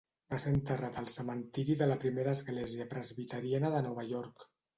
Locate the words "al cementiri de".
1.01-1.89